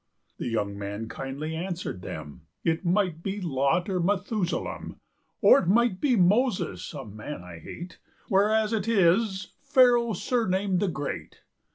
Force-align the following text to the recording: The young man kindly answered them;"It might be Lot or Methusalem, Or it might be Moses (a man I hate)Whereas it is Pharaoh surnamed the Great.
The 0.39 0.47
young 0.47 0.79
man 0.79 1.07
kindly 1.07 1.55
answered 1.55 2.01
them;"It 2.01 2.83
might 2.83 3.21
be 3.21 3.39
Lot 3.39 3.87
or 3.87 3.99
Methusalem, 3.99 4.95
Or 5.41 5.59
it 5.59 5.67
might 5.67 6.01
be 6.01 6.15
Moses 6.15 6.91
(a 6.95 7.05
man 7.05 7.43
I 7.43 7.59
hate)Whereas 7.63 8.73
it 8.73 8.87
is 8.87 9.53
Pharaoh 9.61 10.13
surnamed 10.13 10.79
the 10.79 10.87
Great. 10.87 11.43